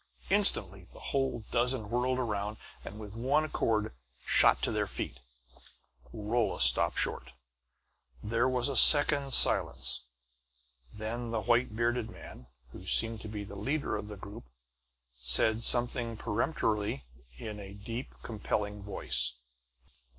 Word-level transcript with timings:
Instantly 0.31 0.83
the 0.83 0.99
whole 1.13 1.45
dozen 1.51 1.91
whirled 1.91 2.17
around 2.17 2.57
and 2.83 2.99
with 2.99 3.13
one 3.15 3.43
accord 3.43 3.93
shot 4.25 4.59
to 4.63 4.71
their 4.71 4.87
feet. 4.87 5.19
Rolla 6.11 6.59
stopped 6.59 6.97
short. 6.97 7.33
There 8.23 8.49
was 8.49 8.67
a 8.67 8.75
second's 8.75 9.35
silence; 9.37 10.05
then 10.91 11.29
the 11.29 11.41
white 11.43 11.75
bearded 11.75 12.09
man, 12.09 12.47
who 12.71 12.87
seemed 12.87 13.21
to 13.21 13.27
be 13.29 13.43
the 13.43 13.55
leader 13.55 13.95
of 13.95 14.07
the 14.07 14.17
group, 14.17 14.45
said 15.19 15.61
something 15.63 16.17
peremptory 16.17 17.05
in 17.37 17.59
a 17.59 17.75
deep, 17.75 18.11
compelling 18.23 18.81
voice. 18.81 19.33